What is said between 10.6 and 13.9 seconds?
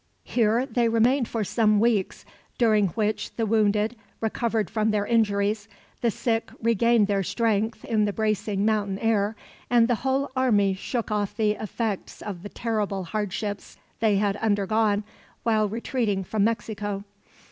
shook off the effects of the terrible hardships